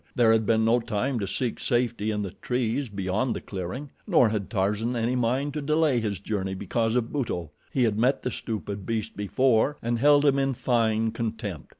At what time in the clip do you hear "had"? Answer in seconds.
0.31-0.47, 4.29-4.49, 7.83-7.99